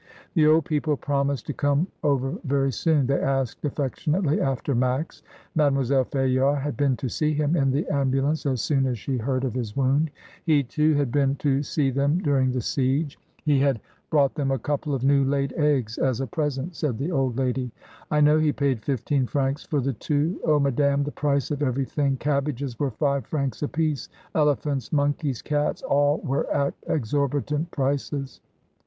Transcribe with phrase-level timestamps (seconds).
[0.33, 3.05] The old people promised to come over voy soon.
[3.05, 5.21] They asked affectionately after Max.
[5.53, 8.97] Made moiselle Fayard had been to see him in the ambu lance as soon as
[8.97, 10.09] she heard of his wound.
[10.43, 13.19] He, too, had been to see them during the siege.
[13.45, 13.83] He had ADIEU LES SONGES d'OR.
[13.83, 17.37] JQI brought them a couple of new laid eggs "as a present," said the old
[17.37, 17.69] lady.
[18.09, 20.39] "I know he paid fifteen francs for the two.
[20.43, 22.17] Oh, madame, the price of every thing!
[22.17, 24.09] Cabbages were five francs apiece!
[24.33, 28.41] Elephants, monkeys, cats, all were at exorbitant prices."